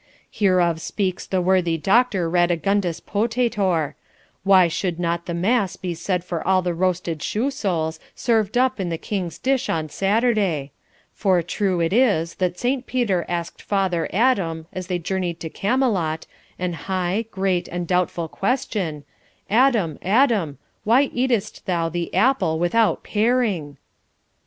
Hereof 0.31 0.81
speaks 0.81 1.27
the 1.27 1.43
worthy 1.43 1.77
Doctor 1.77 2.27
Radigundus 2.27 2.99
Potator; 3.01 3.93
why 4.43 4.67
should 4.67 4.99
not 4.99 5.29
mass 5.29 5.75
be 5.75 5.93
said 5.93 6.23
for 6.23 6.41
all 6.41 6.63
the 6.63 6.73
roasted 6.73 7.21
shoe 7.21 7.51
souls 7.51 7.99
served 8.15 8.57
up 8.57 8.79
in 8.79 8.89
the 8.89 8.97
king's 8.97 9.37
dish 9.37 9.69
on 9.69 9.89
Saturday; 9.89 10.71
for 11.13 11.43
true 11.43 11.79
it 11.81 11.93
is, 11.93 12.33
that 12.41 12.57
Saint 12.57 12.87
Peter 12.87 13.27
asked 13.29 13.61
Father 13.61 14.09
Adam, 14.11 14.65
as 14.73 14.87
they 14.87 14.97
journeyed 14.97 15.39
to 15.41 15.49
Camelot, 15.51 16.25
an 16.57 16.73
high, 16.73 17.25
great, 17.29 17.67
and 17.67 17.85
doubtful 17.87 18.27
question, 18.27 19.03
"Adam, 19.51 19.99
Adam, 20.01 20.57
why 20.83 21.09
eated'st 21.09 21.65
thou 21.65 21.89
the 21.89 22.11
apple 22.15 22.57
without 22.57 23.03
paring?" 23.03 23.77